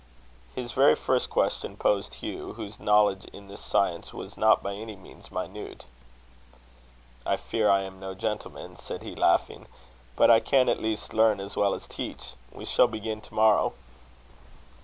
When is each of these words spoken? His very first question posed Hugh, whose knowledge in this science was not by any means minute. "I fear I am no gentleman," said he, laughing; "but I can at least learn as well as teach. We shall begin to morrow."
His 0.55 0.71
very 0.71 0.95
first 0.95 1.29
question 1.29 1.77
posed 1.77 2.15
Hugh, 2.15 2.53
whose 2.53 2.79
knowledge 2.79 3.25
in 3.25 3.49
this 3.49 3.59
science 3.61 4.15
was 4.15 4.35
not 4.35 4.63
by 4.63 4.73
any 4.73 4.95
means 4.95 5.31
minute. 5.31 5.85
"I 7.23 7.37
fear 7.37 7.69
I 7.69 7.83
am 7.83 7.99
no 7.99 8.15
gentleman," 8.15 8.77
said 8.77 9.03
he, 9.03 9.13
laughing; 9.13 9.67
"but 10.15 10.31
I 10.31 10.39
can 10.39 10.69
at 10.69 10.81
least 10.81 11.13
learn 11.13 11.39
as 11.39 11.55
well 11.55 11.75
as 11.75 11.85
teach. 11.87 12.31
We 12.51 12.65
shall 12.65 12.87
begin 12.87 13.21
to 13.21 13.33
morrow." 13.35 13.73